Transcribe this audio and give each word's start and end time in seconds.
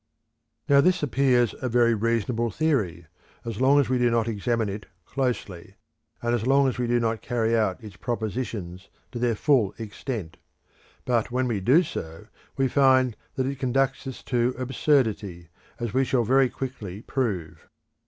Now 0.67 0.81
this 0.81 1.03
appears 1.03 1.53
a 1.61 1.69
very 1.69 1.93
reasonable 1.93 2.49
theory 2.49 3.05
as 3.45 3.61
long 3.61 3.79
as 3.79 3.87
we 3.87 3.99
do 3.99 4.09
not 4.09 4.27
examine 4.27 4.67
it 4.67 4.87
closely, 5.05 5.75
and 6.23 6.33
as 6.33 6.47
long 6.47 6.67
as 6.67 6.79
we 6.79 6.87
do 6.87 6.99
not 6.99 7.21
carry 7.21 7.55
out 7.55 7.83
its 7.83 7.97
propositions 7.97 8.89
to 9.11 9.19
their 9.19 9.35
full 9.35 9.75
extent. 9.77 10.37
But 11.05 11.29
when 11.29 11.47
we 11.47 11.59
do 11.59 11.83
so, 11.83 12.25
we 12.57 12.67
find 12.67 13.15
that 13.35 13.45
it 13.45 13.59
conducts 13.59 14.07
us 14.07 14.23
to 14.23 14.55
absurdity, 14.57 15.49
as 15.79 15.93
we 15.93 16.03
shall 16.03 16.23
very 16.23 16.49
quickly 16.49 17.03
prove. 17.03 17.67